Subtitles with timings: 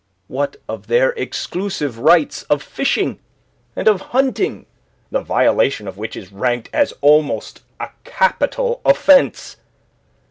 [0.27, 3.19] What of their exclusive rights of fishing
[3.75, 4.65] and of hunting,
[5.11, 9.57] the violation of which is ranked as almost a capital offence?